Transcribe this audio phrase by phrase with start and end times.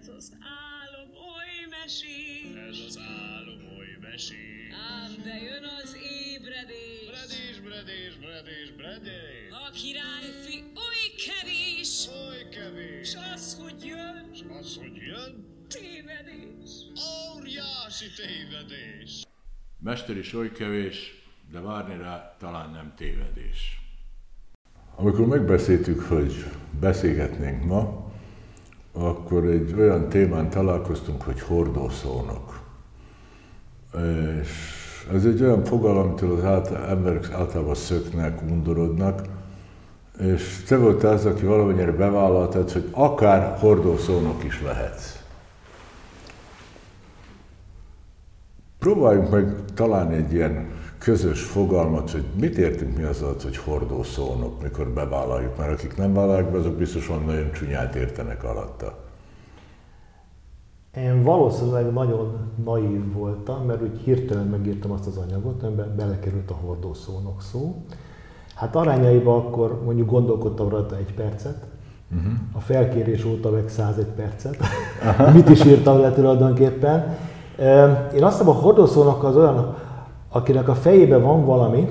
[0.00, 2.54] Ez az álom oly mesés.
[2.68, 4.72] Ez az álom oly mesés.
[4.92, 5.96] Ám de jön az
[6.28, 7.06] ébredés.
[7.10, 9.50] Bredés, bredés, bredés, bredés.
[9.66, 12.08] A királyfi oly kevés.
[12.08, 13.08] Oly kevés.
[13.10, 16.70] S az, hogy jön, És az, hogy jön, tévedés.
[17.36, 19.22] óriási tévedés.
[19.78, 21.12] Mester is oly kevés,
[21.52, 23.80] de várni rá talán nem tévedés.
[24.96, 26.44] Amikor megbeszéltük, hogy
[26.80, 28.09] beszélgetnénk ma,
[29.00, 32.60] akkor egy olyan témán találkoztunk, hogy hordószónok.
[34.40, 34.50] És
[35.12, 39.22] ez egy olyan fogalom, amitől az át, emberek általában szöknek, undorodnak,
[40.18, 45.18] és te volt az, aki valamennyire bevállaltad, hogy akár hordószónok is lehetsz.
[48.78, 50.69] Próbáljunk meg találni egy ilyen
[51.00, 56.50] közös fogalmat, hogy mit értünk mi az hogy hordószónok, mikor bevállaljuk, mert akik nem vállalják
[56.50, 58.98] be, azok biztosan nagyon csúnyát értenek alatta.
[60.96, 66.54] Én valószínűleg nagyon naív voltam, mert úgy hirtelen megírtam azt az anyagot, amiben belekerült a
[66.54, 67.84] hordószónok szó.
[68.54, 71.64] Hát arányaiban akkor mondjuk gondolkodtam rajta egy percet,
[72.16, 72.32] uh-huh.
[72.52, 74.56] a felkérés óta meg 101 percet.
[75.34, 77.16] Mit is írtam le tulajdonképpen.
[78.14, 79.76] Én azt hiszem, a hordószónok az olyan,
[80.30, 81.88] akinek a fejében van valami,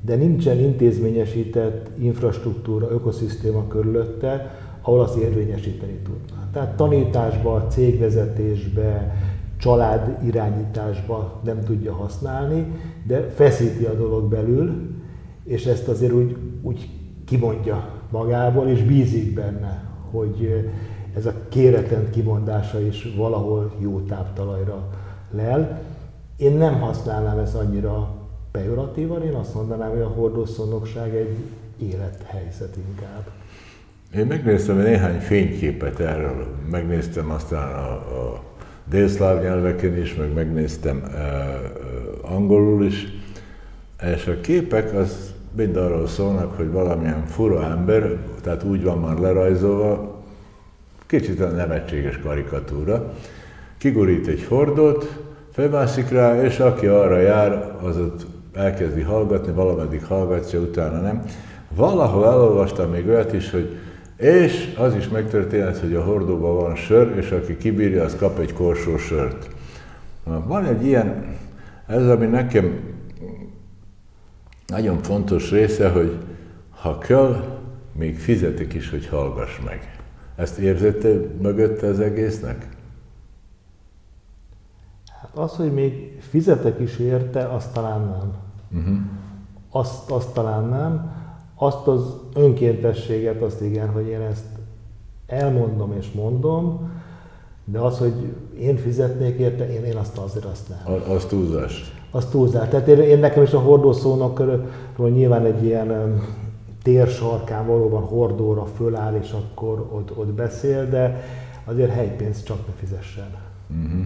[0.00, 6.48] de nincsen intézményesített infrastruktúra, ökoszisztéma körülötte, ahol azt érvényesíteni tudná.
[6.52, 9.16] Tehát tanításba, cégvezetésbe,
[9.58, 12.66] család irányításba nem tudja használni,
[13.06, 14.94] de feszíti a dolog belül,
[15.44, 16.88] és ezt azért úgy, úgy
[17.24, 20.70] kimondja magából, és bízik benne, hogy
[21.16, 24.88] ez a kéretlen kimondása is valahol jó táptalajra
[25.30, 25.80] lel.
[26.36, 28.14] Én nem használnám ezt annyira
[28.50, 31.36] pejoratívan, én azt mondanám, hogy a hordószónokság egy
[31.78, 33.26] élethelyzet inkább.
[34.16, 38.42] Én megnéztem néhány fényképet erről, megnéztem aztán a, a
[38.84, 43.06] délszláv nyelveken is, meg megnéztem uh, uh, angolul is,
[44.14, 49.18] és a képek az mind arról szólnak, hogy valamilyen fura ember, tehát úgy van már
[49.18, 50.22] lerajzolva,
[51.06, 53.12] kicsit a nevetséges karikatúra,
[53.78, 55.24] kigurít egy hordót,
[55.56, 61.22] felmászik rá, és aki arra jár, az ott elkezdi hallgatni, valameddig hallgatja, utána nem.
[61.74, 63.78] Valahol elolvastam még olyat is, hogy
[64.16, 68.52] és az is megtörténhet, hogy a hordóban van sör, és aki kibírja, az kap egy
[68.52, 69.48] korsó sört.
[70.24, 71.36] Van egy ilyen,
[71.86, 72.80] ez ami nekem
[74.66, 76.16] nagyon fontos része, hogy
[76.70, 77.44] ha kell,
[77.92, 79.98] még fizetik is, hogy hallgass meg.
[80.36, 81.08] Ezt érzette
[81.40, 82.75] mögötte az egésznek?
[85.36, 88.32] Az, hogy még fizetek is érte, azt talán nem.
[88.80, 88.96] Uh-huh.
[89.70, 91.12] Azt, azt talán nem.
[91.54, 94.44] Azt az önkéntességet, azt igen, hogy én ezt
[95.26, 96.90] elmondom és mondom,
[97.64, 101.02] de az, hogy én fizetnék érte, én, én azt azért azt nem.
[101.16, 101.92] Az túlzás.
[102.10, 102.68] Az túlzás.
[102.68, 106.20] Tehát én, én nekem is a hordószónokról nyilván egy ilyen
[106.82, 111.22] térsarkán valóban hordóra föláll, és akkor ott, ott beszél, de
[111.64, 113.30] azért helypénzt csak ne fizessen.
[113.70, 114.04] Uh-huh.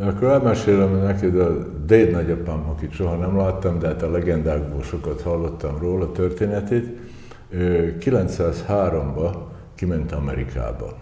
[0.00, 5.20] Akkor elmesélem neked a déd nagyapám, akit soha nem láttam, de hát a legendákból sokat
[5.20, 6.98] hallottam róla történetét.
[8.00, 9.34] 903-ban
[9.74, 10.96] kiment Amerikába.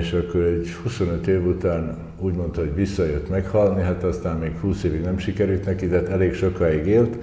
[0.00, 4.82] És akkor egy 25 év után úgy mondta, hogy visszajött meghalni, hát aztán még 20
[4.84, 7.18] évig nem sikerült neki, de hát elég sokáig élt,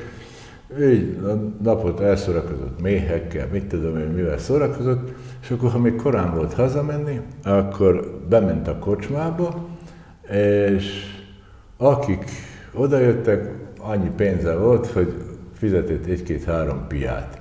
[0.82, 5.12] így a napot elszorakozott méhekkel, mit tudom én, mivel szórakozott,
[5.42, 9.70] és akkor, ha még korán volt hazamenni, akkor bement a kocsmába,
[10.32, 11.06] és
[11.78, 12.26] akik
[12.74, 15.14] odajöttek, annyi pénze volt, hogy
[15.54, 17.40] fizetett egy-két-három piát.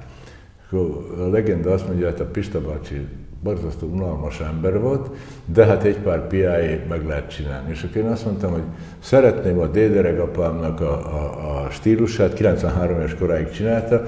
[1.19, 3.07] A legenda azt mondja, hogy a Pista bácsi
[3.43, 5.11] borzasztó unalmas ember volt,
[5.45, 7.71] de hát egy pár piáé meg lehet csinálni.
[7.71, 8.63] És akkor én azt mondtam, hogy
[8.99, 14.05] szeretném a déderegapámnak a, a, a stílusát, 93 éves koráig csinálta,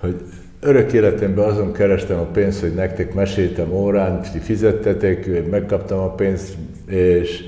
[0.00, 0.22] hogy
[0.60, 6.56] örök életemben azon kerestem a pénzt, hogy nektek meséltem órán, ti fizettetek, megkaptam a pénzt,
[6.86, 7.44] és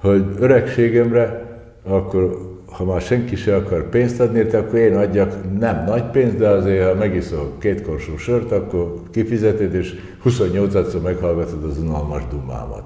[0.00, 1.48] hogy öregségemre,
[1.82, 6.48] akkor ha már senki se akar pénzt adni, akkor én adjak nem nagy pénzt, de
[6.48, 9.94] azért, ha megiszol két korsó sört, akkor kifizeted, és
[10.24, 12.82] 28-szor meghallgatod az unalmas dumámat.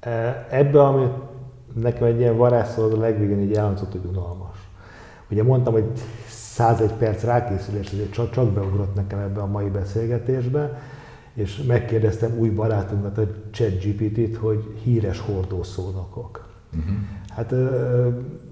[0.00, 1.06] E, ebbe, ami
[1.74, 4.56] nekem egy ilyen varázsszó, a legvégén így elhangzott, hogy unalmas.
[5.30, 5.84] Ugye mondtam, hogy
[6.28, 10.78] 101 perc rákészülés, ezért csak, csak beugrott nekem ebbe a mai beszélgetésbe,
[11.34, 16.48] és megkérdeztem új barátunkat, a ChatGPT-t, hogy híres hordószónokok.
[16.76, 16.96] Uh-huh.
[17.28, 17.54] Hát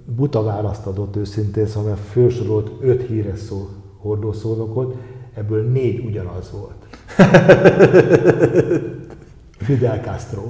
[0.05, 4.97] buta választ adott őszintén, szóval felsorolt öt híres szó, hordószónokot,
[5.35, 6.87] ebből négy ugyanaz volt.
[9.67, 10.43] Fidel Castro,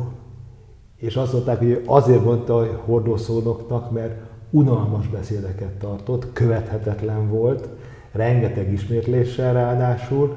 [0.97, 4.21] és azt mondták, hogy azért mondta a hordószónoknak, mert
[4.51, 7.69] unalmas beszédeket tartott, követhetetlen volt,
[8.13, 10.37] rengeteg ismétléssel ráadásul,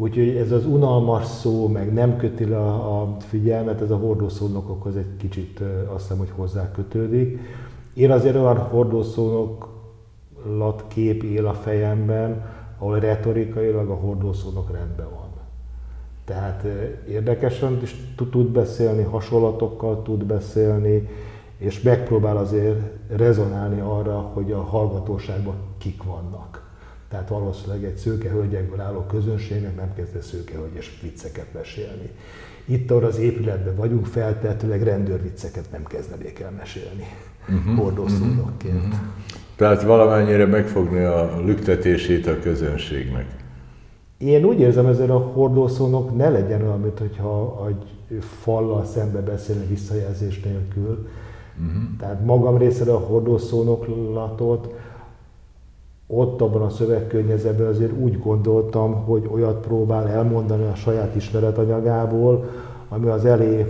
[0.00, 5.16] úgyhogy ez az unalmas szó, meg nem köti le a, figyelmet, ez a hordószónokokhoz egy
[5.16, 5.60] kicsit
[5.94, 7.38] azt hiszem, hogy hozzá kötődik.
[7.94, 12.44] Én azért olyan hordószónoklat kép él a fejemben,
[12.78, 15.28] ahol retorikailag a hordószónok rendben van.
[16.24, 16.66] Tehát
[17.08, 17.96] érdekesen is
[18.30, 21.08] tud beszélni, hasonlatokkal tud beszélni,
[21.56, 22.80] és megpróbál azért
[23.16, 26.69] rezonálni arra, hogy a hallgatóságban kik vannak.
[27.10, 32.10] Tehát valószínűleg egy szőkehölgyekből álló közönségnek nem kezd szőkehölgyes vicceket mesélni.
[32.64, 37.06] Itt arra az épületben vagyunk, feltehetőleg rendőrvicceket nem kezdenék el mesélni
[37.48, 38.74] uh-huh, hordószónokként.
[38.74, 38.98] Uh-huh.
[39.56, 43.26] Tehát valamennyire megfogni a lüktetését a közönségnek.
[44.18, 49.66] Én úgy érzem ezzel a hordószónok ne legyen olyan, mint hogyha egy fallal szembe beszélni
[49.66, 51.08] visszajelzés nélkül.
[51.56, 51.82] Uh-huh.
[51.98, 54.74] Tehát magam részéről a hordószónoklatot
[56.12, 62.50] ott abban a szövegkörnyezetben azért úgy gondoltam, hogy olyat próbál elmondani a saját ismeretanyagából,
[62.88, 63.66] ami az elé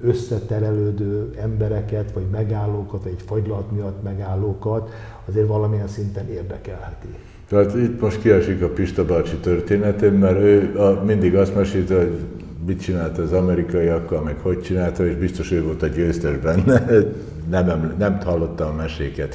[0.00, 4.90] összeterelődő embereket, vagy megállókat, vagy egy fagylat miatt megállókat
[5.28, 7.08] azért valamilyen szinten érdekelheti.
[7.48, 10.72] Tehát itt most kiesik a Pista bácsi történetén, mert ő
[11.04, 12.18] mindig azt mesélte, hogy
[12.66, 16.86] mit csinált az amerikaiakkal, meg hogy csinálta, és biztos ő volt a győztes benne,
[17.50, 19.34] nem, nem hallottam a meséket.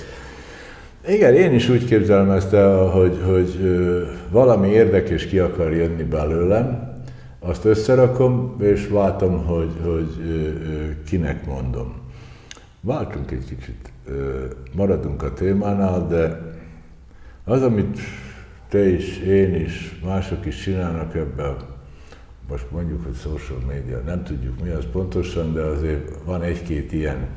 [1.07, 3.59] Igen, én is úgy képzelem ezt el, hogy, hogy
[4.29, 6.91] valami érdekes ki akar jönni belőlem,
[7.39, 10.09] azt összerakom, és látom, hogy, hogy
[11.05, 11.93] kinek mondom.
[12.81, 13.91] Váltunk egy kicsit,
[14.75, 16.41] maradunk a témánál, de
[17.43, 17.99] az, amit
[18.69, 21.55] te is, én is, mások is csinálnak ebben,
[22.49, 27.27] most mondjuk, hogy social media, nem tudjuk mi az pontosan, de azért van egy-két ilyen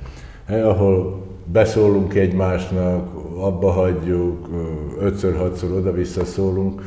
[0.45, 4.49] hely, ahol beszólunk egymásnak, abba hagyjuk,
[5.01, 6.83] ötször-hatszor oda-vissza szólunk,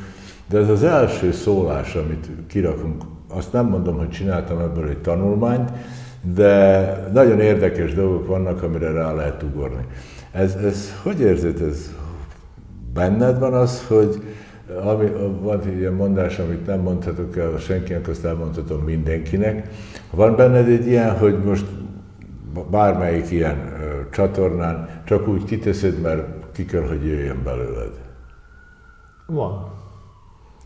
[0.50, 5.72] de ez az első szólás, amit kirakunk, azt nem mondom, hogy csináltam ebből egy tanulmányt,
[6.36, 9.86] de nagyon érdekes dolgok vannak, amire rá lehet ugorni.
[10.31, 11.94] Ez, ez hogy érzed, ez
[12.94, 14.22] benned van az, hogy
[14.84, 15.12] ami,
[15.42, 19.68] van egy ilyen mondás, amit nem mondhatok el senkinek, azt elmondhatom mindenkinek.
[20.12, 21.66] Van benned egy ilyen, hogy most
[22.72, 27.91] bármelyik ilyen ö, csatornán csak úgy kiteszed, mert ki kell, hogy jöjjön belőled?
[29.25, 29.71] Van.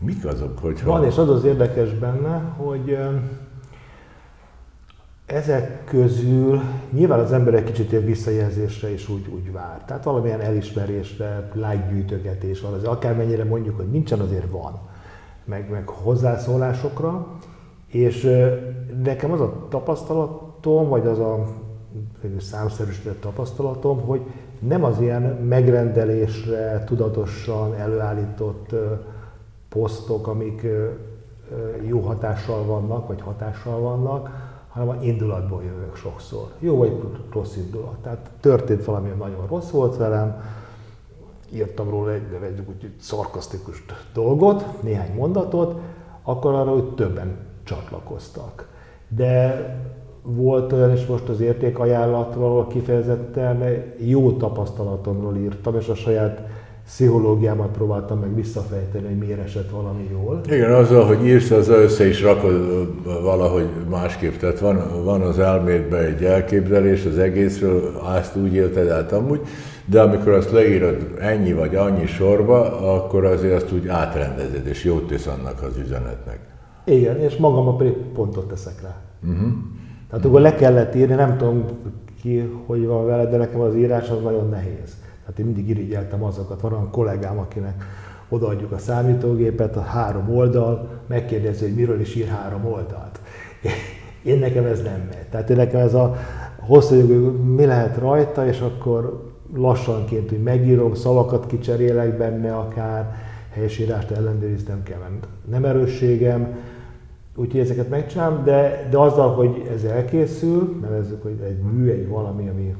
[0.00, 2.98] Mik azok, hogy Van, és az az érdekes benne, hogy
[5.26, 6.60] ezek közül
[6.90, 9.84] nyilván az ember egy kicsit ilyen visszajelzésre is úgy, úgy vár.
[9.84, 12.04] Tehát valamilyen elismerésre, like
[12.62, 14.78] van, az akármennyire mondjuk, hogy nincsen, azért van.
[15.44, 17.26] Meg, meg hozzászólásokra.
[17.86, 18.30] És
[19.02, 21.46] nekem az a tapasztalatom, vagy az a
[22.38, 24.20] számszerűsített tapasztalatom, hogy
[24.66, 28.74] nem az ilyen megrendelésre tudatosan előállított
[29.68, 30.66] posztok, amik
[31.82, 34.30] jó hatással vannak, vagy hatással vannak,
[34.68, 36.52] hanem a indulatból jövök sokszor.
[36.58, 37.02] Jó vagy
[37.32, 37.98] rossz indulat.
[38.02, 40.42] Tehát történt valami nagyon rossz volt velem,
[41.52, 45.80] írtam róla egy, egy, egy szarkasztikus dolgot, néhány mondatot,
[46.22, 48.68] akkor arra hogy többen csatlakoztak.
[49.08, 49.64] De
[50.26, 53.62] volt olyan, és most az értékajánlatról kifejezetten
[53.98, 56.42] jó tapasztalatomról írtam, és a saját
[56.84, 60.40] pszichológiámat próbáltam meg visszafejteni, hogy miért esett valami jól.
[60.46, 62.52] Igen, azzal, hogy írsz, az össze is rakod
[63.22, 64.34] valahogy másképp.
[64.34, 69.40] Tehát van, van az elmédben egy elképzelés az egészről, azt úgy élted át amúgy,
[69.86, 75.06] de amikor azt leírod ennyi vagy annyi sorba, akkor azért azt úgy átrendezed, és jót
[75.06, 76.38] tesz annak az üzenetnek.
[76.84, 78.96] Igen, és magam pedig pontot teszek rá.
[79.22, 79.52] Uh-huh.
[80.14, 81.64] Tehát akkor le kellett írni, nem tudom
[82.20, 84.96] ki, hogy van vele, de nekem az írás az nagyon nehéz.
[85.20, 86.60] Tehát én mindig irigyeltem azokat.
[86.60, 87.84] Van olyan kollégám, akinek
[88.28, 93.20] odaadjuk a számítógépet, a három oldal, megkérdezi, hogy miről is ír három oldalt.
[94.22, 95.26] Én nekem ez nem megy.
[95.30, 96.16] Tehát én nekem ez a
[96.58, 103.14] hosszú hogy mi lehet rajta, és akkor lassanként, hogy megírom, szavakat kicserélek benne akár,
[103.50, 104.98] helyesírást ellenőriznem kell,
[105.50, 106.56] nem erősségem,
[107.36, 112.48] úgyhogy ezeket megcsinálom, de, de azzal, hogy ez elkészül, nevezzük, hogy egy mű, egy valami,
[112.48, 112.74] ami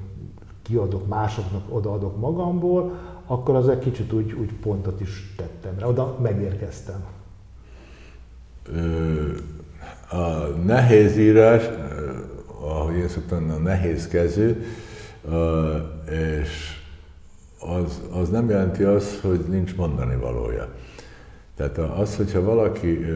[0.62, 2.92] kiadok másoknak, odaadok magamból,
[3.26, 7.04] akkor az egy kicsit úgy, úgy pontot is tettem rá, oda megérkeztem.
[10.10, 11.62] A nehéz írás,
[12.60, 14.62] ahogy én szoktam, a nehéz kezű,
[16.10, 16.82] és
[17.60, 20.68] az, az nem jelenti azt, hogy nincs mondani valója.
[21.56, 23.06] Tehát az, hogyha valaki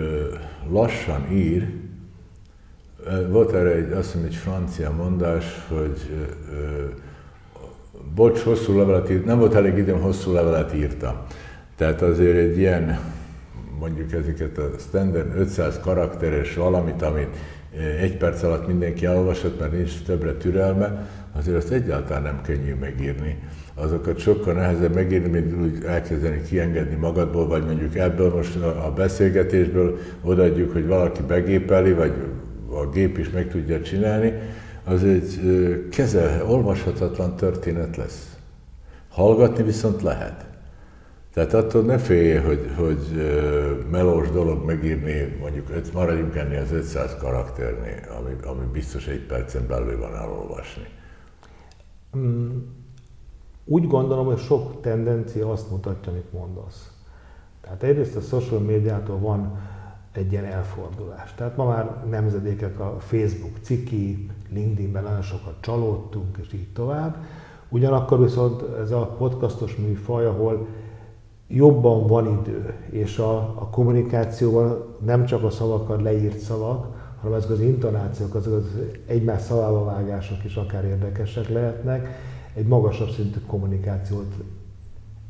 [0.71, 1.69] lassan ír,
[3.31, 6.11] Volt erre egy, azt hiszem, egy francia mondás, hogy
[8.15, 11.27] bocs, hosszú levelet írt, nem volt elég időm, hosszú levelet írta.
[11.77, 12.99] Tehát azért egy ilyen,
[13.79, 17.37] mondjuk ezeket a standard 500 karakteres valamit, amit
[18.01, 23.39] egy perc alatt mindenki elolvasott, mert nincs többre türelme, azért azt egyáltalán nem könnyű megírni.
[23.81, 29.99] Azokat sokkal nehezebb megírni, mint úgy elkezdeni kiengedni magadból, vagy mondjuk ebből most a beszélgetésből
[30.23, 32.13] odaadjuk, hogy valaki begépeli, vagy
[32.71, 34.33] a gép is meg tudja csinálni,
[34.85, 35.41] az egy
[35.91, 38.37] kezel, olvashatatlan történet lesz.
[39.09, 40.47] Hallgatni viszont lehet.
[41.35, 42.99] Tehát attól ne félj, hogy, hogy
[43.91, 49.67] melós dolog megírni, mondjuk öt, maradjunk ennél az 500 karakternél, ami, ami biztos egy percen
[49.69, 50.87] belül van elolvasni.
[52.17, 52.49] Mm,
[53.69, 56.91] úgy gondolom, hogy sok tendencia azt mutatja, amit mondasz.
[57.61, 59.59] Tehát egyrészt a social médiától van
[60.13, 61.35] egy ilyen elfordulás.
[61.35, 67.17] Tehát ma már nemzedékek a Facebook ciki, LinkedInben nagyon sokat csalódtunk, és így tovább.
[67.69, 70.67] Ugyanakkor viszont ez a podcastos műfaj, ahol
[71.49, 76.87] jobban van idő, és a, a kommunikációban nem csak a szavakat leírt szavak,
[77.21, 78.67] hanem ezek az intonációk, azok az
[79.07, 82.09] egymás szavába vágások is akár érdekesek lehetnek,
[82.59, 84.35] egy magasabb szintű kommunikációt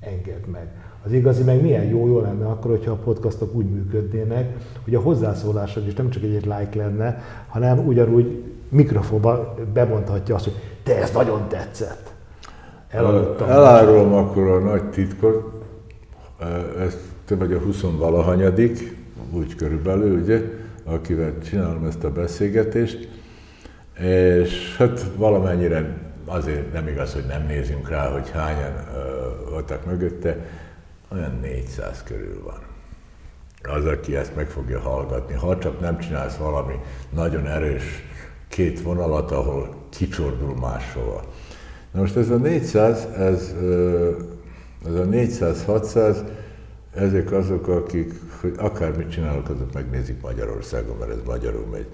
[0.01, 0.67] enged meg.
[1.05, 5.01] Az igazi meg milyen jó, jó lenne akkor, hogyha a podcastok úgy működnének, hogy a
[5.01, 10.97] hozzászólások is nem csak egy, egy like lenne, hanem ugyanúgy mikrofonba bemondhatja azt, hogy te
[11.03, 12.13] ez nagyon tetszett.
[12.89, 13.49] Eladottam.
[13.49, 15.53] Elárulom akkor a nagy titkot,
[16.79, 18.97] ez te vagy a 20 valahanyadik,
[19.33, 20.43] úgy körülbelül, ugye,
[20.85, 23.09] akivel csinálom ezt a beszélgetést,
[24.01, 28.73] és hát valamennyire azért nem igaz, hogy nem nézünk rá, hogy hányan
[29.51, 30.37] voltak mögötte,
[31.09, 32.59] olyan 400 körül van.
[33.63, 36.75] Az, aki ezt meg fogja hallgatni, ha csak nem csinálsz valami
[37.11, 38.03] nagyon erős
[38.49, 41.25] két vonalat, ahol kicsordul máshova.
[41.91, 43.55] Na most ez a 400, ez,
[44.87, 46.17] ez a 400-600,
[46.95, 51.87] ezek azok, akik, hogy akármit csinálok, azok megnézik Magyarországon, mert ez magyarul megy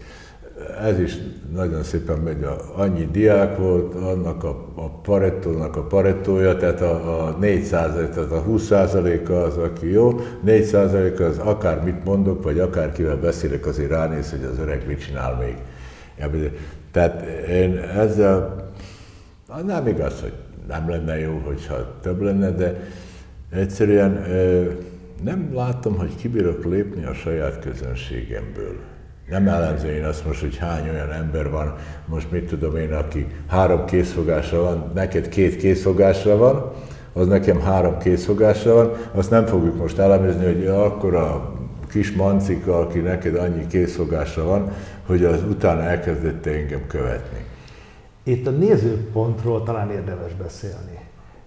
[0.83, 1.17] ez is
[1.53, 7.27] nagyon szépen megy, a, annyi diák volt, annak a, a parettónak a parettója, tehát a,
[7.27, 13.17] a 4 tehát a 20% az, aki jó, 4% az akár mit mondok, vagy akárkivel
[13.17, 15.57] beszélek, azért ránéz, hogy az öreg mit csinál még.
[16.91, 18.71] Tehát én ezzel,
[19.67, 20.33] nem igaz, hogy
[20.69, 22.89] nem lenne jó, hogyha több lenne, de
[23.51, 24.25] egyszerűen
[25.23, 28.77] nem látom, hogy kibírok lépni a saját közönségemből.
[29.29, 31.75] Nem ellenző én azt most, hogy hány olyan ember van,
[32.07, 36.73] most mit tudom én, aki három készfogásra van, neked két készfogásra van,
[37.13, 41.55] az nekem három készfogásra van, azt nem fogjuk most elemezni, hogy akkor a
[41.89, 44.73] kis mancika, aki neked annyi készfogásra van,
[45.07, 47.45] hogy az utána elkezdette engem követni.
[48.23, 50.99] Itt a nézőpontról talán érdemes beszélni.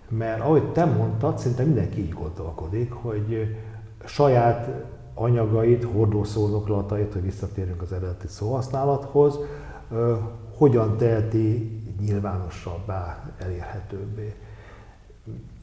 [0.10, 3.56] Mert ahogy te mondtad, szinte mindenki így gondolkodik, hogy
[4.06, 4.70] saját
[5.18, 9.40] anyagait, hordószónoklatait, hogy visszatérünk az eredeti szóhasználathoz,
[10.58, 14.36] hogyan teheti nyilvánosabbá, elérhetőbbé.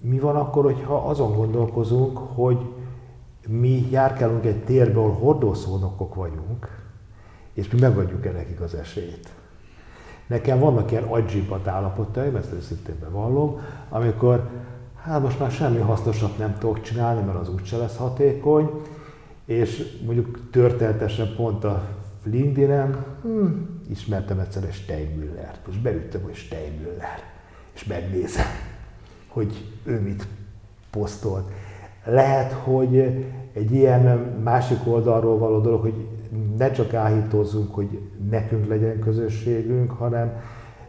[0.01, 2.59] Mi van akkor, hogyha azon gondolkozunk, hogy
[3.49, 6.83] mi járkálunk egy térbe, ahol hordószónokok vagyunk,
[7.53, 9.29] és mi megadjuk-e nekik az esélyt.
[10.27, 14.49] Nekem vannak ilyen agyipat állapotaim, ezt őszintén bevallom, amikor
[15.03, 18.71] hát most már semmi hasznosat nem tudok csinálni, mert az úgyse lesz hatékony,
[19.45, 21.89] és mondjuk történetesen pont a
[22.25, 23.47] LinkedIn-en hm,
[23.91, 27.23] ismertem egyszer egy Steinmüllert, és beüttem, hogy Steinmüller,
[27.75, 28.47] és megnézem,
[29.29, 30.27] hogy ő mit
[30.91, 31.51] posztolt.
[32.05, 32.97] Lehet, hogy
[33.53, 36.07] egy ilyen másik oldalról való dolog, hogy
[36.57, 40.41] ne csak áhítozzunk, hogy nekünk legyen közösségünk, hanem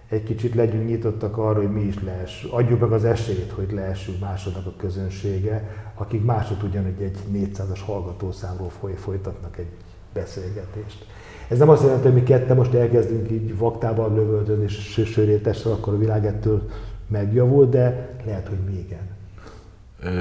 [0.10, 4.20] egy kicsit legyünk nyitottak arra, hogy mi is lehess, adjuk meg az esélyt, hogy lehessünk
[4.20, 9.70] másodnak a közönsége, akik másod ugyanúgy egy 400-as hallgatószámról foly, folytatnak egy
[10.14, 11.06] beszélgetést.
[11.48, 15.94] Ez nem azt jelenti, hogy mi ketten most elkezdünk így vaktában lövöldözni és sörétessel, akkor
[15.94, 16.70] a világ ettől
[17.08, 19.14] megjavul, de lehet, hogy még igen.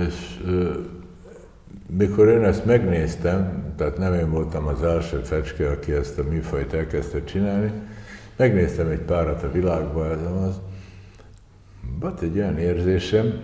[0.07, 0.41] És
[1.97, 6.73] mikor én ezt megnéztem, tehát nem én voltam az első fecske, aki ezt a műfajt
[6.73, 7.73] elkezdte csinálni,
[8.37, 10.61] Megnéztem egy párat a világban, ez az.
[12.01, 13.41] Volt egy olyan érzésem,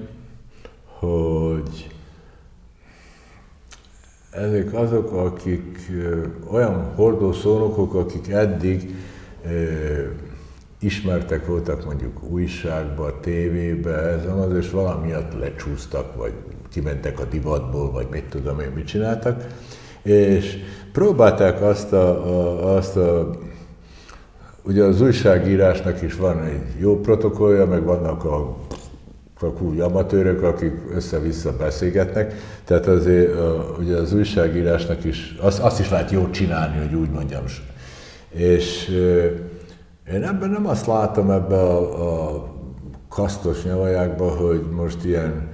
[0.84, 1.94] hogy
[4.30, 5.90] ezek azok, akik
[6.50, 8.94] olyan hordószónokok, akik eddig
[10.78, 16.32] ismertek voltak mondjuk újságba, tévébe, ez az, és valamiatt lecsúsztak, vagy
[16.70, 19.46] kimentek a divatból, vagy mit tudom én, mit csináltak,
[20.02, 20.56] és
[20.92, 23.38] próbálták azt a, a, azt a
[24.70, 28.56] ugye az újságírásnak is van egy jó protokollja, meg vannak a
[29.40, 32.34] csak úgy amatőrök, akik össze-vissza beszélgetnek.
[32.64, 33.32] Tehát azért
[33.78, 37.42] ugye az újságírásnak is, azt, azt is lehet jól csinálni, hogy úgy mondjam.
[38.30, 38.88] És
[40.12, 42.46] én ebben nem azt látom ebbe a, a
[43.08, 45.48] kasztos nyavajákba, hogy most ilyen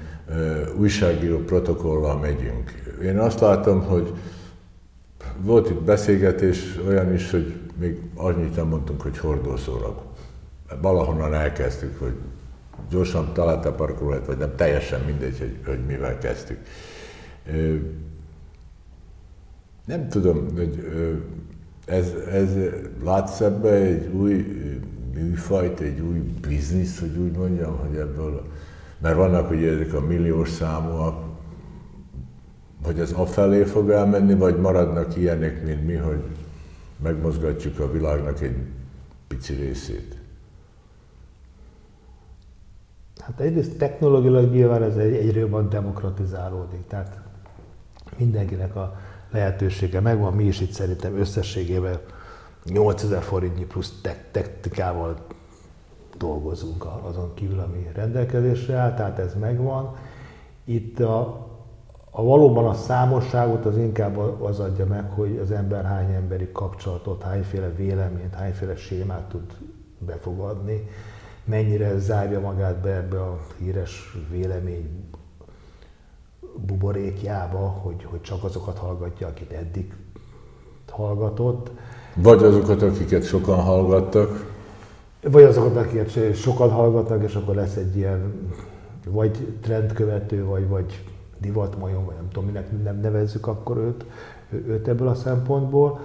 [0.79, 2.95] újságíró protokollal megyünk.
[3.03, 4.13] Én azt látom, hogy
[5.43, 10.03] volt itt beszélgetés olyan is, hogy még annyit nem mondtunk, hogy hordószólag.
[10.81, 12.15] Valahonnan elkezdtük, hogy
[12.91, 16.59] gyorsan találta parkolót, vagy nem, teljesen mindegy, hogy, hogy mivel kezdtük.
[19.85, 20.85] Nem tudom, hogy
[21.85, 22.57] ez, ez
[23.05, 24.47] látsz ebbe egy új
[25.15, 26.19] műfajt, egy új
[26.49, 28.45] biznisz, hogy úgy mondjam, hogy ebből,
[28.99, 31.25] mert vannak ugye ezek a milliós számúak,
[32.85, 36.23] hogy ez afelé fog elmenni, vagy maradnak ilyenek, mint mi, hogy
[37.03, 38.57] megmozgatjuk a világnak egy
[39.27, 40.17] pici részét.
[43.19, 47.21] Hát egyrészt technológilag nyilván ez egy, egyre jobban demokratizálódik, tehát
[48.17, 48.97] mindenkinek a
[49.31, 52.01] lehetősége megvan, mi is itt szerintem összességében
[52.65, 54.01] 8000 forintnyi plusz
[54.31, 55.27] technikával
[56.19, 59.97] dolgozunk azon kívül, ami rendelkezésre áll, tehát ez megvan.
[60.65, 61.47] Itt a,
[62.19, 67.23] a valóban a számosságot az inkább az adja meg, hogy az ember hány emberi kapcsolatot,
[67.23, 69.57] hányféle véleményt, hányféle sémát tud
[69.99, 70.89] befogadni
[71.45, 75.05] mennyire zárja magát be ebbe a híres vélemény
[76.67, 79.95] buborékjába, hogy, hogy csak azokat hallgatja, akit eddig
[80.91, 81.71] hallgatott.
[82.15, 84.55] Vagy azokat, akiket sokan hallgattak.
[85.23, 88.51] Vagy azokat, akiket sokan hallgatnak, és akkor lesz egy ilyen
[89.09, 91.05] vagy trendkövető, vagy, vagy
[91.39, 94.05] divatmajom, vagy nem tudom, minek nem nevezzük akkor őt,
[94.51, 96.01] őt ebből a szempontból.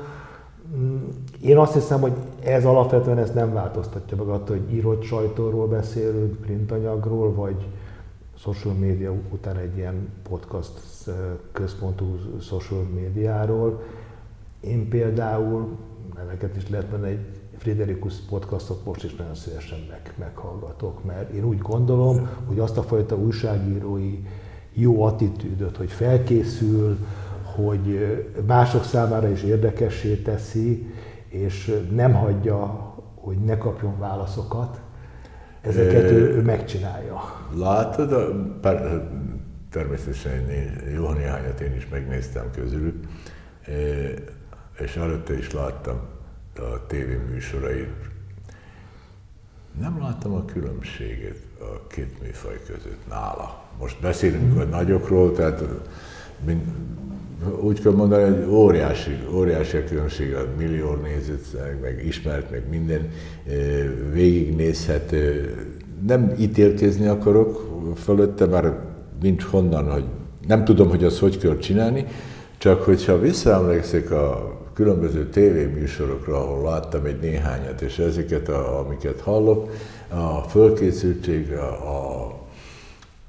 [0.76, 0.98] Mm,
[1.42, 6.36] én azt hiszem, hogy ez alapvetően ezt nem változtatja meg attól, hogy írott sajtóról beszélünk,
[6.36, 7.68] printanyagról, vagy
[8.38, 11.10] social media után egy ilyen podcast
[11.52, 13.82] központú social médiáról.
[14.60, 15.78] Én például,
[16.16, 17.26] neveket is lehet menni, egy
[17.62, 22.82] Friderikus podcastot most is nagyon szívesen meg, meghallgatok, mert én úgy gondolom, hogy azt a
[22.82, 24.24] fajta újságírói
[24.82, 26.98] jó attitűdöt, hogy felkészül,
[27.56, 28.18] hogy
[28.48, 30.94] mások számára is érdekessé teszi,
[31.28, 34.82] és nem hagyja, hogy ne kapjon válaszokat.
[35.62, 37.20] Ezeket ő, ő megcsinálja.
[37.56, 38.36] Látod,
[39.70, 43.06] természetesen én, jó néhányat én is megnéztem közülük,
[44.80, 46.00] és előtte is láttam
[46.56, 48.10] a tévéműsorait.
[49.80, 53.61] Nem láttam a különbséget a két műfaj között nála.
[53.80, 55.64] Most beszélünk a nagyokról, tehát
[57.62, 63.10] úgy kell mondani, hogy óriási, óriási a különbség a millió nézőt, meg ismert, meg minden
[64.14, 65.56] végignézhető.
[66.08, 68.80] Nem ítélkezni akarok fölötte, már
[69.22, 70.06] nincs honnan, hogy
[70.48, 72.06] nem tudom, hogy azt hogy kell csinálni,
[72.58, 79.70] csak hogyha visszaemlékszik a különböző tévéműsorokra, ahol láttam egy néhányat, és ezeket, a, amiket hallok,
[80.10, 82.41] a fölkészültség, a, a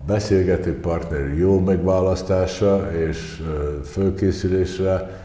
[0.07, 3.43] beszélgető partner jó megválasztása és
[3.85, 5.21] fölkészülésre,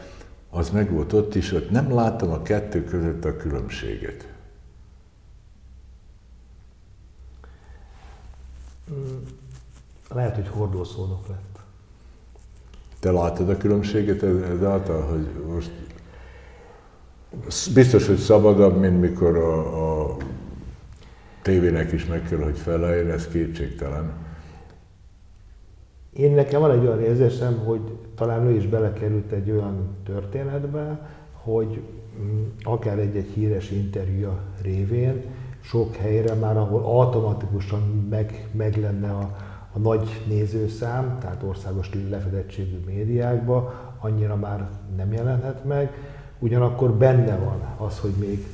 [0.50, 4.26] az meg volt ott is, ott nem láttam a kettő között a különbséget.
[8.92, 9.16] Mm,
[10.10, 11.58] lehet, hogy hordószónok lett.
[13.00, 15.70] Te látod a különbséget ezáltal, hogy most
[17.74, 20.16] biztos, hogy szabadabb, mint mikor a, a
[21.42, 24.27] tévének is meg kell, hogy feleljen, ez kétségtelen.
[26.18, 27.80] Én nekem van egy olyan érzésem, hogy
[28.14, 31.82] talán ő is belekerült egy olyan történetbe, hogy
[32.20, 35.22] mm, akár egy-egy híres interjúja révén
[35.60, 39.36] sok helyre már, ahol automatikusan meg, meg lenne a,
[39.72, 45.92] a nagy nézőszám, tehát országos lefedettségű médiákba, annyira már nem jelenhet meg.
[46.38, 48.46] Ugyanakkor benne van az, hogy még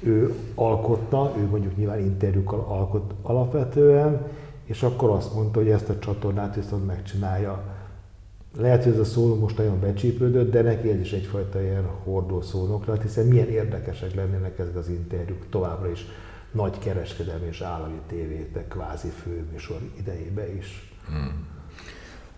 [0.00, 4.20] ő alkotta, ő mondjuk nyilván interjúkkal alkot alapvetően,
[4.64, 7.62] és akkor azt mondta, hogy ezt a csatornát viszont megcsinálja.
[8.56, 12.40] Lehet, hogy ez a szó most nagyon becsípődött, de neki ez is egyfajta ilyen hordó
[12.40, 16.06] szónok lett, hiszen milyen érdekesek lennének ezek az interjúk továbbra is
[16.52, 20.92] nagy kereskedelmi és állami tévétek kvázi főműsor idejébe is.
[21.08, 21.46] Hmm.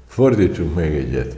[0.07, 1.37] Fordítsunk még egyet.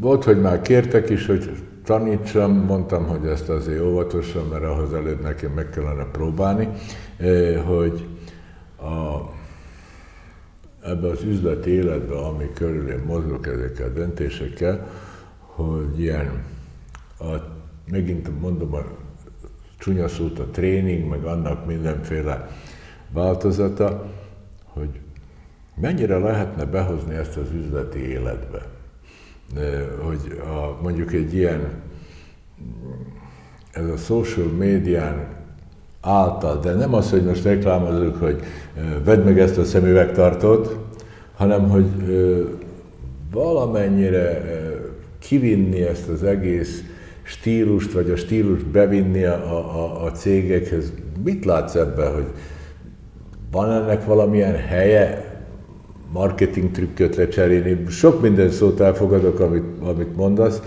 [0.00, 1.50] Volt, hogy már kértek is, hogy
[1.84, 6.68] tanítsam, mondtam, hogy ezt azért óvatosan, mert ahhoz előbb nekem meg kellene próbálni,
[7.16, 8.06] eh, hogy
[8.78, 9.30] a,
[10.82, 14.86] ebbe az üzleti életbe, ami körül én mozgok ezekkel a döntésekkel,
[15.38, 16.44] hogy ilyen
[17.18, 17.54] a
[17.90, 18.82] megint mondom a
[19.78, 22.48] csúnya szót, a tréning, meg annak mindenféle
[23.12, 24.10] változata,
[24.64, 25.00] hogy
[25.74, 28.66] mennyire lehetne behozni ezt az üzleti életbe.
[30.00, 31.82] Hogy a, mondjuk egy ilyen,
[33.72, 35.34] ez a social médián
[36.06, 38.40] által, de nem az, hogy most reklámozunk, hogy
[39.04, 40.76] vedd meg ezt a szemüvegtartót,
[41.36, 41.86] hanem hogy
[43.32, 44.42] valamennyire
[45.18, 46.82] kivinni ezt az egész
[47.22, 50.92] stílust, vagy a stílust bevinni a, a, a cégekhez.
[51.24, 52.26] Mit látsz ebben, hogy
[53.50, 55.34] van ennek valamilyen helye,
[56.12, 60.62] marketing trükköt lecserélni, sok minden szót elfogadok, amit, amit mondasz,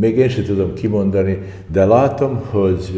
[0.00, 1.38] még én sem tudom kimondani,
[1.72, 2.92] de látom, hogy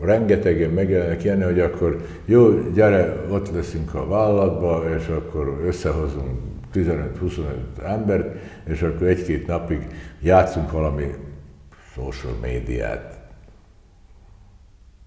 [0.00, 6.38] rengetegen megjelennek ilyen, hogy akkor jó, gyere, ott leszünk a vállalatba, és akkor összehozunk
[6.74, 7.42] 15-25
[7.84, 9.86] embert, és akkor egy-két napig
[10.20, 11.14] játszunk valami
[11.94, 13.18] social médiát.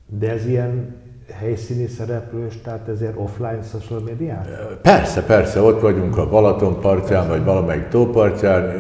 [0.07, 0.95] De ez ilyen
[1.31, 4.45] helyszíni szereplős, tehát ezért offline social médián?
[4.81, 8.73] Persze, persze, ott vagyunk a Balaton partján, vagy valamelyik tópartján.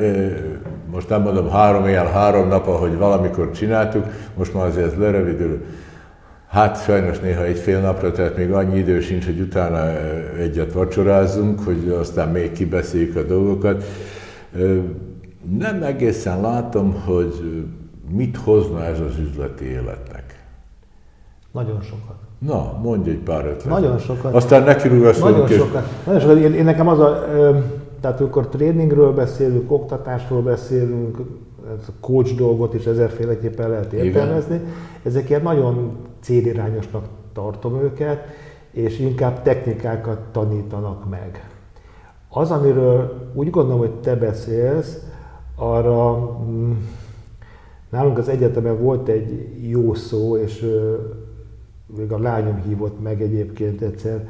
[0.91, 4.05] Most nem mondom három éjjel, három nap, ahogy valamikor csináltuk,
[4.37, 5.65] most már azért ez lerövidül.
[6.53, 9.97] Hát sajnos néha egy fél napra, tehát még annyi idő sincs, hogy utána
[10.37, 13.83] egyet vacsorázzunk, hogy aztán még kibeszéljük a dolgokat.
[15.57, 17.65] Nem egészen látom, hogy
[18.09, 20.43] mit hozna ez az üzleti életnek.
[21.51, 22.15] Nagyon sokat.
[22.37, 23.65] Na, mondj egy pár ötletet.
[23.65, 24.33] Nagyon sokat.
[24.33, 25.31] Aztán nekirúgasztunk.
[25.31, 25.89] Nagyon sokat.
[26.05, 26.37] Nagyon sokat.
[26.37, 27.25] Én, én nekem az a,
[28.01, 31.17] tehát amikor tréningről beszélünk, oktatásról beszélünk,
[31.87, 34.67] a coach dolgot is ezerféleképpen lehet értelmezni, Igen.
[35.03, 35.91] ezek ilyen nagyon
[36.23, 38.25] célirányosnak tartom őket,
[38.71, 41.49] és inkább technikákat tanítanak meg.
[42.29, 44.97] Az, amiről úgy gondolom, hogy te beszélsz,
[45.55, 46.71] arra mm,
[47.89, 50.65] nálunk az egyetemen volt egy jó szó, és
[51.85, 54.27] még a lányom hívott meg egyébként egyszer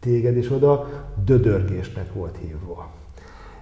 [0.00, 0.88] téged is oda,
[1.24, 2.90] dödörgésnek volt hívva.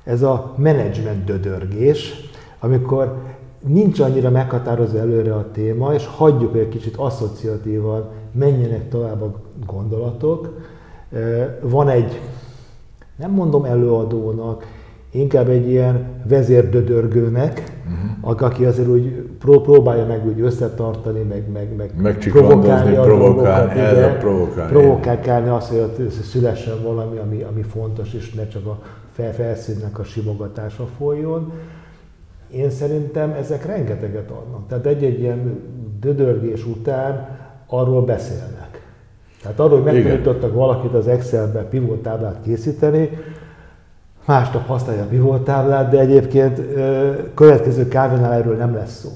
[0.04, 3.22] Ez a menedzsment dödörgés, amikor
[3.66, 9.40] nincs annyira meghatározva előre a téma, és hagyjuk, hogy egy kicsit asszociatívan menjenek tovább a
[9.66, 10.60] gondolatok.
[11.60, 12.20] Van egy,
[13.16, 14.64] nem mondom előadónak,
[15.10, 17.80] inkább egy ilyen vezérdödörgőnek,
[18.22, 18.42] uh-huh.
[18.42, 24.72] aki azért úgy próbálja meg úgy összetartani, meg, meg, meg provokálni, provokálni, ez a provokálni.
[24.72, 28.78] Provokálni azt, hogy szülessen valami, ami, ami fontos, és ne csak a
[29.32, 31.52] felszínnek a simogatása folyjon.
[32.50, 34.68] Én szerintem ezek rengeteget adnak.
[34.68, 35.60] Tehát egy-egy ilyen
[36.00, 37.28] dödörgés után
[37.66, 38.86] arról beszélnek.
[39.42, 43.10] Tehát arról, hogy megtanítottak valakit az Excelbe pivot táblát készíteni,
[44.24, 46.60] másnap használja a pivot táblát, de egyébként
[47.34, 49.10] következő kávénál erről nem lesz szó.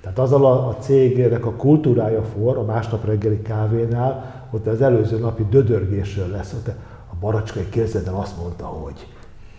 [0.00, 5.18] Tehát azzal a, a cégnek a kultúrája for, a másnap reggeli kávénál, ott az előző
[5.18, 6.52] napi dödörgésről lesz.
[6.52, 6.68] Ott
[7.10, 9.06] a baracskai képzeten azt mondta, hogy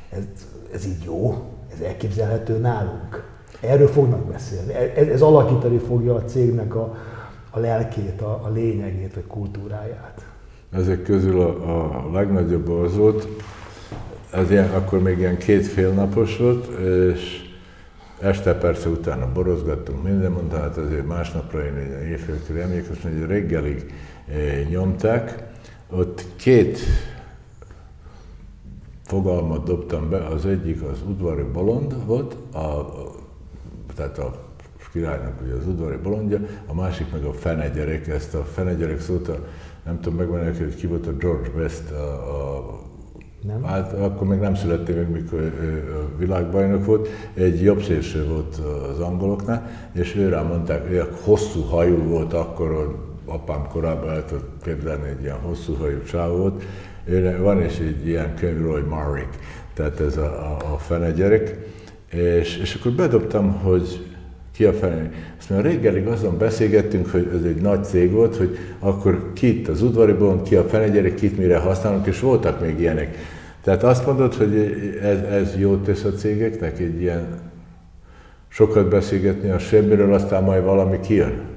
[0.09, 0.23] ez,
[0.73, 1.35] ez így jó,
[1.75, 3.23] ez elképzelhető nálunk.
[3.61, 4.73] Erről fognak beszélni.
[4.73, 6.95] Ez, ez alakítani fogja a cégnek a,
[7.49, 10.25] a lelkét, a, a lényegét, vagy kultúráját.
[10.71, 13.27] Ezek közül a, a legnagyobb az volt,
[14.31, 16.67] ez ilyen, akkor még ilyen két fél napos volt,
[17.13, 17.43] és
[18.19, 21.75] este persze utána borozgattunk minden, mondta, hát azért másnapra én
[22.09, 23.93] éjfélkül emlékeztem, hogy reggelig
[24.27, 25.43] eh, nyomták.
[25.89, 26.79] Ott két
[29.15, 32.91] fogalmat dobtam be, az egyik az udvari bolond volt, a,
[33.95, 34.33] tehát a
[34.91, 38.99] királynak ugye az udvari bolondja, a másik meg a fene gyerek, ezt a fene gyerek
[38.99, 39.37] szót, a,
[39.85, 42.79] nem tudom megmondani, hogy ki volt a George West, a, a
[43.41, 43.63] nem?
[43.63, 47.07] Hát akkor még nem születtél meg, mikor a világbajnok volt.
[47.33, 53.67] Egy jobb szélső volt az angoloknál, és őre mondták, hogy hosszú hajú volt akkor, apám
[53.67, 56.63] korábban el tudott képzelni, egy ilyen hosszú hajú csáv volt.
[57.39, 59.29] Van is egy ilyen könyv, Roy Marwick,
[59.73, 61.55] tehát ez a, a, a fene gyerek.
[62.11, 64.05] És, és akkor bedobtam, hogy
[64.55, 65.11] ki a fene.
[65.39, 69.81] Azt mondja, reggelig azon beszélgettünk, hogy ez egy nagy cég volt, hogy akkor kit az
[69.81, 73.17] udvariból, ki a fene gyerek, kit mire használunk, és voltak még ilyenek.
[73.61, 74.55] Tehát azt mondod, hogy
[75.01, 77.25] ez, ez jót tesz a cégeknek, egy ilyen
[78.47, 81.54] sokat beszélgetni a semmiről, aztán majd valami kijön?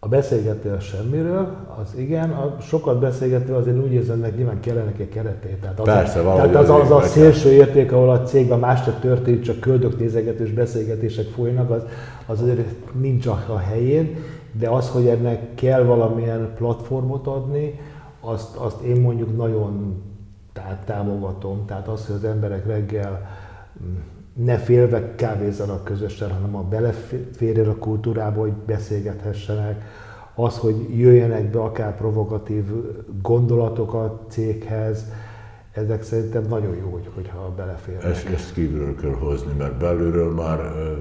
[0.00, 4.92] A beszélgető a semmiről, az igen, a sokat beszélgető azért úgy érzem, hogy nyilván kellene
[4.98, 5.60] egy keretét.
[5.60, 9.00] Tehát az, Persze, tehát az, az, az a szélső érték, ahol a cégben más csak
[9.00, 11.82] történik, csak köldök nézegetős beszélgetések folynak, az,
[12.26, 12.60] az azért
[13.00, 14.16] nincs a, a helyén,
[14.52, 17.80] de az, hogy ennek kell valamilyen platformot adni,
[18.20, 20.02] azt, azt én mondjuk nagyon
[20.52, 21.64] tehát támogatom.
[21.66, 23.26] Tehát az, hogy az emberek reggel
[24.44, 29.84] ne félve kávézzanak közösen, hanem a beleférjen a kultúrába, hogy beszélgethessenek,
[30.34, 32.64] az, hogy jöjjenek be akár provokatív
[33.22, 35.04] gondolatok a céghez,
[35.72, 38.04] ezek szerintem nagyon jó, hogy, hogyha beleférnek.
[38.04, 40.92] Ezt, ezt kívülről kell hozni, mert belülről már ö,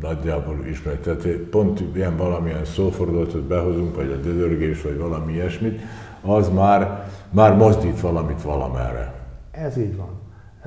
[0.00, 1.02] nagyjából ismert.
[1.02, 5.80] Tehát pont ilyen valamilyen szófordulatot behozunk, vagy a dödörgés, vagy valami ilyesmit,
[6.22, 9.14] az már, már mozdít valamit valamerre.
[9.50, 10.17] Ez így van.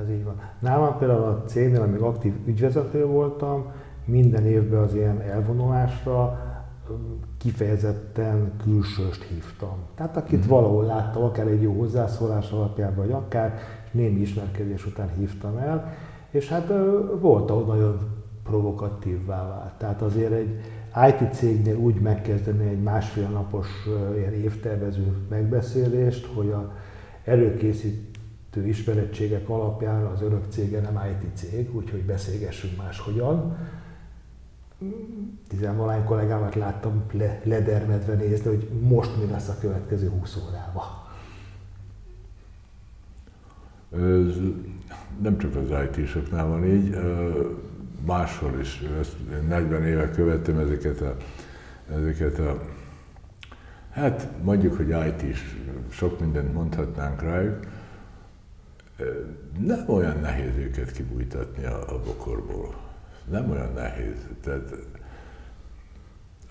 [0.01, 0.41] Ez így van.
[0.59, 3.71] Nálam például a cégnél, amíg aktív ügyvezető voltam,
[4.05, 6.39] minden évben az ilyen elvonulásra
[7.37, 9.75] kifejezetten külsőst hívtam.
[9.95, 10.49] Tehát akit mm.
[10.49, 13.59] valahol láttam, akár egy jó hozzászólás alapján, vagy akár,
[13.91, 15.93] némi ismerkedés után hívtam el,
[16.29, 16.73] és hát
[17.19, 17.97] volt, ahol nagyon
[18.43, 19.73] provokatívvá vált.
[19.77, 20.59] Tehát azért egy
[21.09, 23.67] IT cégnél úgy megkezdeni egy másfél napos
[24.15, 26.73] ilyen évtervező megbeszélést, hogy a
[28.51, 33.57] előkészítő ismerettségek alapján az örök cége nem IT cég, úgyhogy beszélgessünk máshogyan,
[35.47, 40.83] tizenvalány kollégámat láttam le, ledermedve nézni, hogy most mi lesz a következő 20 órában.
[43.91, 44.35] Ez
[45.21, 46.95] nem csak az IT-soknál van így,
[48.05, 48.81] máshol is.
[48.99, 49.15] Ezt
[49.47, 51.15] 40 éve követtem ezeket a,
[51.93, 52.61] ezeket a
[53.89, 55.57] hát mondjuk, hogy IT is,
[55.89, 57.59] sok mindent mondhatnánk rájuk.
[59.59, 62.75] Nem olyan nehéz őket kibújtatni a, a bokorból
[63.31, 64.27] nem olyan nehéz.
[64.43, 64.75] Tehát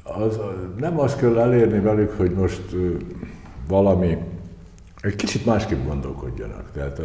[0.03, 0.39] az,
[0.77, 2.63] nem azt kell elérni velük, hogy most
[3.69, 4.19] valami,
[5.01, 6.73] egy kicsit másképp gondolkodjanak.
[6.73, 7.01] Tehát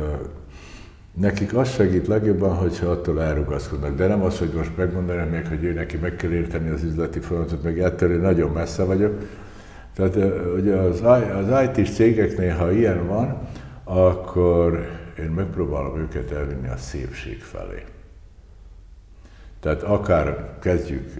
[1.13, 3.95] nekik az segít legjobban, hogyha attól elrugaszkodnak.
[3.95, 7.19] De nem az, hogy most megmondanám még, hogy ő neki meg kell érteni az üzleti
[7.19, 9.13] folyamatot, meg ettől én nagyon messze vagyok.
[9.93, 10.15] Tehát
[10.55, 13.37] ugye az, az IT-s cégeknél, ha ilyen van,
[13.83, 14.87] akkor
[15.19, 17.83] én megpróbálom őket elvinni a szépség felé.
[19.59, 21.13] Tehát akár kezdjük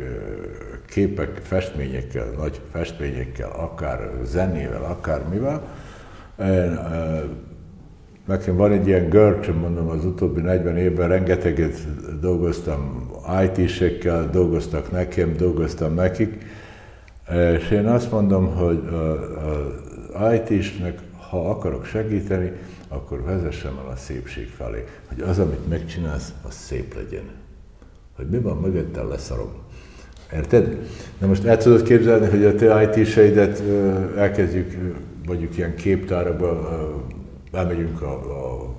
[0.88, 5.62] képek, festményekkel, nagy festményekkel, akár zenével, akár mivel.
[8.26, 11.76] Nekem van egy ilyen görcsöm, mondom, az utóbbi 40 évben rengeteget
[12.20, 13.12] dolgoztam
[13.44, 16.46] IT-sekkel, dolgoztak nekem, dolgoztam nekik,
[17.58, 18.84] és én azt mondom, hogy
[20.14, 22.52] az IT-snek, ha akarok segíteni,
[22.96, 27.44] akkor vezessem el a szépség felé, hogy az, amit megcsinálsz, az szép legyen
[28.16, 29.52] hogy mi van mögötte, leszarom.
[30.34, 30.88] Érted?
[31.18, 33.64] Na most el tudod képzelni, hogy a te IT-seidet
[34.18, 34.78] elkezdjük
[35.26, 36.70] mondjuk ilyen képtárakba,
[37.52, 38.76] elmegyünk a, a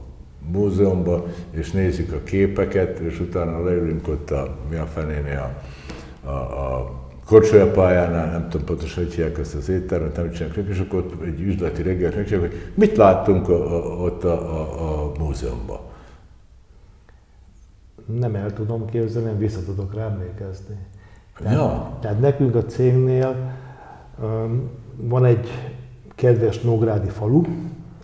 [0.53, 5.61] múzeumba, és nézzük a képeket, és utána leülünk ott a, mi a fenénél
[6.25, 10.79] a, a, a korcsolyapályánál, nem tudom pontosan, hogy hívják ezt az éttermet, nem csinálják, és
[10.79, 15.13] akkor ott egy üzleti reggelt megcsináljuk, hogy mit láttunk a, a, ott a, a, a
[15.19, 15.79] múzeumban
[18.07, 20.77] nem el tudom képzelni, nem vissza tudok rá emlékezni.
[21.39, 21.99] Tehát, ja.
[22.01, 23.53] tehát nekünk a cégnél
[24.23, 25.49] um, van egy
[26.15, 27.43] kedves Nógrádi falu,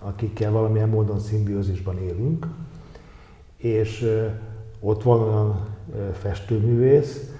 [0.00, 2.46] akikkel valamilyen módon szimbiózisban élünk,
[3.56, 4.30] és uh,
[4.80, 7.31] ott van olyan uh, festőművész,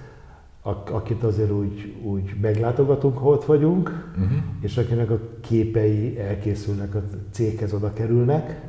[0.91, 4.39] akit azért úgy, úgy meglátogatunk, ha ott vagyunk, uh-huh.
[4.61, 8.61] és akinek a képei elkészülnek, a céghez oda kerülnek,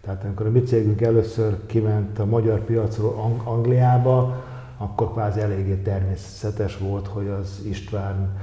[0.00, 4.44] tehát amikor a mi cégünk először kiment a magyar piacról Ang- Angliába,
[4.78, 8.36] akkor kvázi eléggé természetes volt, hogy az István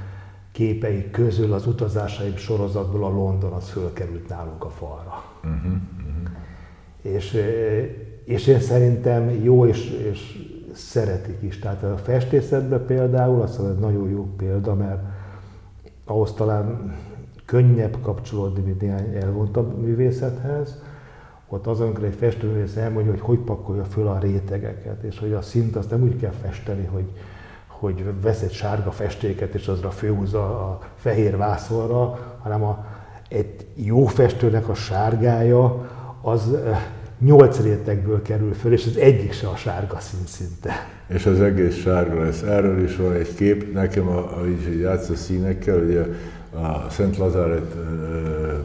[0.51, 5.23] képei közül az utazásaim sorozatból a London az fölkerült nálunk a falra.
[5.43, 7.15] Uh-huh, uh-huh.
[7.15, 7.37] És,
[8.25, 11.59] és én szerintem jó és, és szeretik is.
[11.59, 15.01] Tehát a festészetben például, azt mondom, nagyon jó példa, mert
[16.05, 16.95] ahhoz talán
[17.45, 20.81] könnyebb kapcsolódni, mint néhány elvontabb művészethez,
[21.47, 25.41] ott az, amikor egy festőművész elmondja, hogy hogy pakolja föl a rétegeket, és hogy a
[25.41, 27.11] szint azt nem úgy kell festeni, hogy,
[27.67, 32.85] hogy vesz egy sárga festéket, és azra főhúzza a fehér vászonra, hanem a,
[33.29, 35.89] egy jó festőnek a sárgája
[36.21, 36.55] az
[37.21, 40.89] nyolc rétegből kerül föl, és az egyik se a sárga szín szinte.
[41.07, 42.41] És az egész sárga lesz.
[42.41, 46.05] Erről is van egy kép, nekem a, a, így játsz a színekkel, ugye
[46.53, 47.75] a Szent Lazáret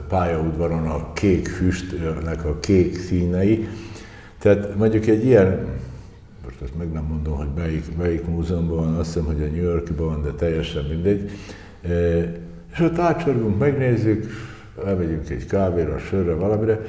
[0.08, 3.68] pályaudvaron a kék füstnek a kék színei.
[4.38, 5.66] Tehát mondjuk egy ilyen,
[6.44, 9.62] most ezt meg nem mondom, hogy melyik, melyik múzeumban van, azt hiszem, hogy a New
[9.62, 11.30] Yorkban van, de teljesen mindegy.
[12.72, 14.26] És ott átsorgunk, megnézzük,
[14.86, 16.80] elmegyünk egy kávéra, sörre, valamire,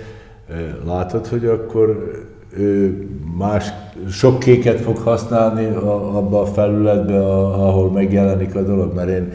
[0.85, 2.15] látod, hogy akkor
[2.57, 3.07] ő
[3.37, 3.65] más,
[4.09, 5.65] sok kéket fog használni
[6.13, 9.31] abba a felületbe, ahol megjelenik a dolog, mert én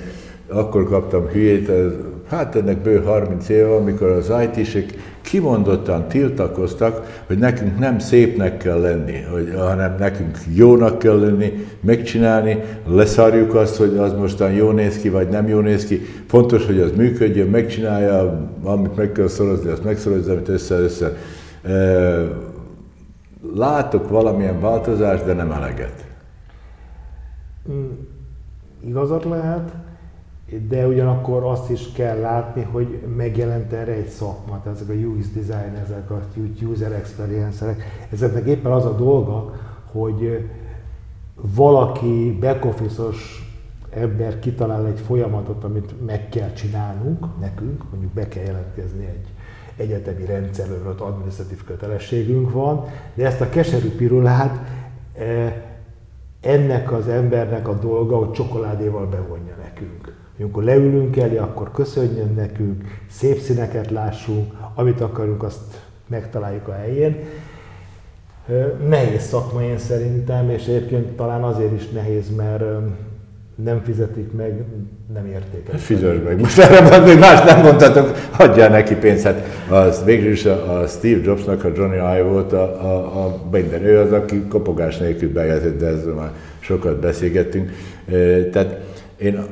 [0.48, 1.92] akkor kaptam hülyét, ez,
[2.28, 8.80] hát ennek bő 30 éve, amikor az IT-sek kimondottan tiltakoztak, hogy nekünk nem szépnek kell
[8.80, 14.98] lenni, hogy, hanem nekünk jónak kell lenni, megcsinálni, leszarjuk azt, hogy az mostan jó néz
[14.98, 16.00] ki, vagy nem jó néz ki.
[16.26, 21.16] Fontos, hogy az működjön, megcsinálja, amit meg kell szorozni, azt megszorozni, amit össze-össze.
[23.54, 26.04] Látok valamilyen változást, de nem eleget.
[28.86, 29.72] Igazat lehet,
[30.68, 35.26] de ugyanakkor azt is kell látni, hogy megjelent erre egy szakma, tehát ezek a UX
[35.32, 36.20] design, ezek a
[36.62, 39.54] user experience-ek, ezeknek éppen az a dolga,
[39.92, 40.48] hogy
[41.34, 42.64] valaki back
[43.90, 49.26] ember kitalál egy folyamatot, amit meg kell csinálnunk nekünk, mondjuk be kell jelentkezni egy
[49.76, 52.84] egyetemi rendszerről, ott adminisztratív kötelességünk van,
[53.14, 54.60] de ezt a keserű pirulát
[56.40, 60.11] ennek az embernek a dolga, hogy csokoládéval bevonja nekünk.
[60.40, 67.16] Amikor leülünk elé, akkor köszönjön nekünk, szép színeket lássunk, amit akarunk, azt megtaláljuk a helyén.
[68.88, 72.64] Nehéz szakma én szerintem, és egyébként talán azért is nehéz, mert
[73.54, 74.64] nem fizetik meg,
[75.14, 75.80] nem értékelik.
[75.80, 76.40] Fizes meg.
[76.40, 79.24] Most erre még más nem mondhatok, adjál neki pénzt.
[79.68, 83.84] Hát végül is a, Steve Jobsnak a Johnny Ive volt a, a, a minden.
[83.84, 87.70] Ő az, aki kopogás nélkül bejelzett, de ezzel már sokat beszélgettünk.
[88.52, 88.80] Tehát
[89.16, 89.44] én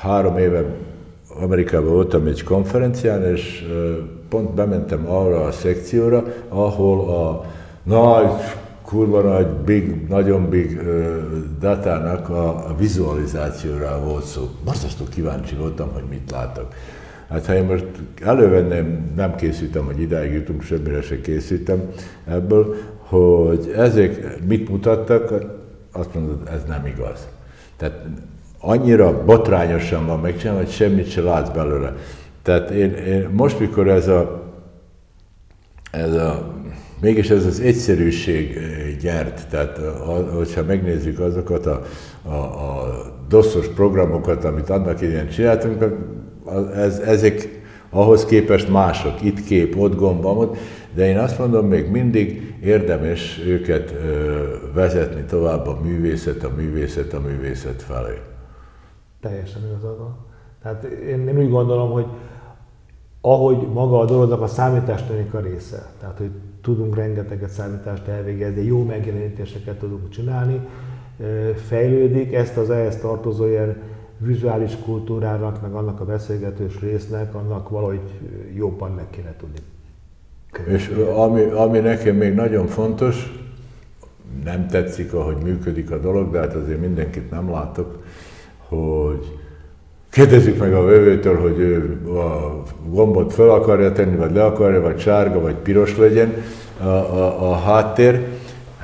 [0.00, 0.64] három éve
[1.40, 3.66] Amerikában voltam egy konferencián, és
[4.28, 7.44] pont bementem arra a szekcióra, ahol a
[7.82, 8.30] nagy,
[8.82, 10.80] kurva nagy, big, nagyon big
[11.60, 14.48] datának a, a vizualizációra volt szó.
[14.64, 16.66] Borzasztó kíváncsi voltam, hogy mit látok.
[17.28, 17.86] Hát ha én most
[18.22, 21.82] elővenném, nem készítem, hogy idáig jutunk, semmire se készítem
[22.26, 25.44] ebből, hogy ezek mit mutattak,
[25.92, 27.28] azt mondod, ez nem igaz.
[27.76, 28.06] Tehát
[28.60, 31.94] annyira botrányosan van megcsinálva, hogy semmit se látsz belőle.
[32.42, 34.42] Tehát én, én most, mikor ez a,
[35.90, 36.54] ez a,
[37.00, 38.58] mégis ez az egyszerűség
[39.00, 39.80] gyert, tehát
[40.34, 41.82] hogyha megnézzük azokat a,
[42.22, 42.88] a, a
[43.28, 45.84] doszos programokat, amit annak idején csináltunk,
[46.74, 50.56] ez, ezek ahhoz képest mások, itt kép, ott gomb, ott,
[50.94, 53.94] de én azt mondom, még mindig érdemes őket
[54.74, 58.14] vezetni tovább a művészet, a művészet, a művészet felé.
[59.20, 60.16] Teljesen igazad van.
[60.62, 62.06] Tehát én, én úgy gondolom, hogy
[63.20, 66.30] ahogy maga a dolognak a számítástechnika része, tehát hogy
[66.60, 70.60] tudunk rengeteget számítást elvégezni, jó megjelenítéseket tudunk csinálni,
[71.66, 73.76] fejlődik, ezt az ehhez tartozó ilyen
[74.18, 78.00] vizuális kultúrának, meg annak a beszélgetős résznek, annak valahogy
[78.54, 79.58] jobban meg kéne tudni.
[80.66, 83.42] És ami, ami nekem még nagyon fontos,
[84.44, 88.04] nem tetszik, ahogy működik a dolog, de hát azért mindenkit nem látok,
[88.70, 89.38] hogy
[90.10, 94.98] kérdezzük meg a vevőtől, hogy ő a gombot fel akarja tenni, vagy le akarja, vagy
[94.98, 96.34] sárga, vagy piros legyen
[96.82, 98.26] a, a, a háttér.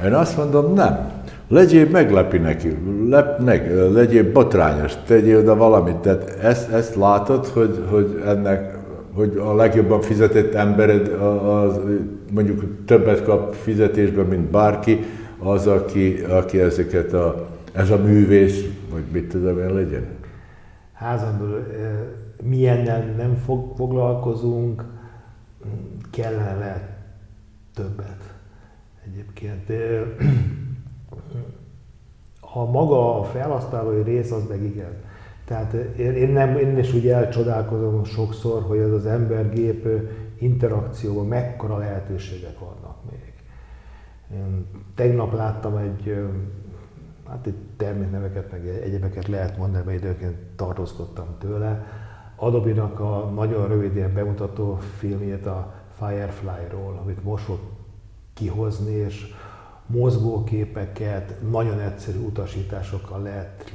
[0.05, 1.15] Én azt mondom, nem.
[1.49, 2.77] Legyél meglepi neki,
[3.09, 5.97] lep meg, legyél botrányos, tegyél oda valamit.
[5.97, 8.77] Tehát ezt, ezt látod, hogy, hogy ennek
[9.15, 11.81] hogy a legjobban fizetett embered az,
[12.33, 15.05] mondjuk többet kap fizetésben, mint bárki,
[15.39, 18.65] az, aki, aki ezeket a, ez a művész,
[18.97, 20.07] vagy mit tudom én legyen?
[20.93, 21.65] Házon belül
[22.43, 24.85] milyennel nem fog, foglalkozunk,
[26.11, 26.89] kellene lehet
[27.75, 28.35] többet
[29.05, 29.73] egyébként.
[32.41, 34.93] Ha maga a felhasználói rész, az meg igen.
[35.45, 39.89] Tehát én, nem, én is úgy elcsodálkozom sokszor, hogy ez az ember-gép
[40.39, 43.33] interakcióban mekkora lehetőségek vannak még.
[44.33, 46.15] Én tegnap láttam egy
[47.29, 51.87] hát itt termékneveket, meg egyebeket lehet mondani, mert időként tartózkodtam tőle.
[52.37, 57.59] Adobe-nak a nagyon rövid ilyen bemutató filmjét a Firefly-ról, amit most fog
[58.35, 59.35] kihozni, és
[59.87, 63.73] mozgóképeket nagyon egyszerű utasításokkal lehet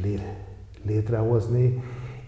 [0.84, 1.84] létrehozni.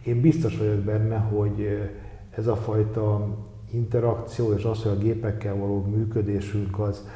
[0.05, 1.89] Én biztos vagyok benne, hogy
[2.29, 3.27] ez a fajta
[3.71, 7.07] interakció és az, hogy a gépekkel való működésünk az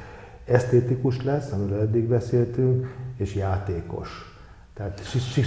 [0.46, 4.36] esztétikus lesz, amiről eddig beszéltünk, és játékos.
[4.74, 5.02] Tehát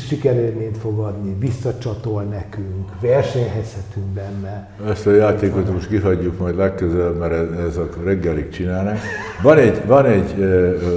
[0.08, 4.70] sikerélményt fog adni, visszacsatol nekünk, versenyhezhetünk benne.
[4.86, 8.98] Ezt a játékot most kihagyjuk majd legközelebb, mert ez a reggelig csinálnak.
[9.42, 10.30] Van egy, van egy,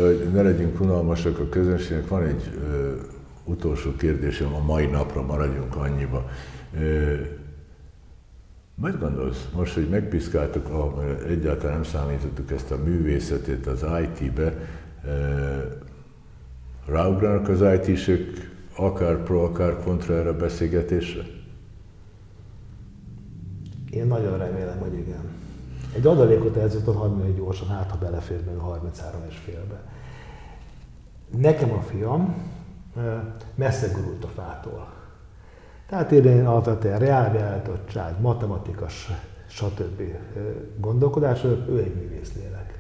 [0.01, 2.59] hogy ne legyünk unalmasak a közönségnek, van egy
[3.43, 6.29] utolsó kérdésem, a mai napra maradjunk annyiba.
[8.75, 10.67] Mit gondolsz, most, hogy megpiszkáltuk,
[11.27, 14.53] egyáltalán nem számítottuk ezt a művészetét az IT-be,
[16.85, 21.21] ráugranak az IT-sök akár pro, akár kontra erre a beszélgetésre?
[23.89, 25.31] Én nagyon remélem, hogy igen.
[25.95, 29.81] Egy adalékot elzőtött hadd mondja gyorsan, hát ha belefér még a 33 és félbe.
[31.37, 32.35] Nekem a fiam
[33.55, 34.93] messze gurult a fától.
[35.87, 39.11] Tehát én alapvetően reálbeállítottság, matematika, s-
[39.47, 40.01] stb.
[40.79, 42.79] gondolkodás, ő egy művészlélek.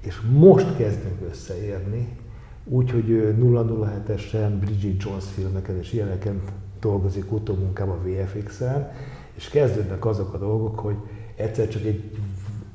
[0.00, 2.16] És most kezdünk összeérni,
[2.64, 6.40] úgyhogy ő 007-esen, Bridget Jones filmeken és ilyeneken
[6.80, 8.92] dolgozik utómunkában VFX-en,
[9.34, 10.96] és kezdődnek azok a dolgok, hogy
[11.36, 12.18] egyszer csak egy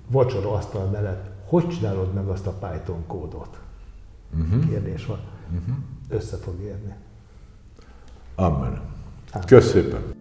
[0.07, 3.59] vacsora asztal mellett, hogy csinálod meg azt a Python kódot?
[4.39, 4.69] Uh-huh.
[4.69, 5.19] Kérdés van.
[5.59, 5.75] Uh-huh.
[6.09, 6.93] Össze fog érni.
[8.35, 8.81] Amen.
[9.45, 10.16] Köszönöm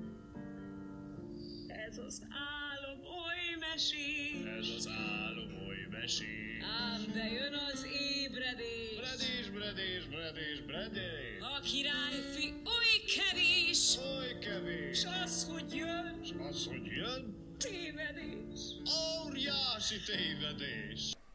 [15.03, 15.20] kevés.
[15.20, 18.61] s az, hogy jön, S az, hogy jön, tévedés.
[19.26, 21.16] óriási tévedés.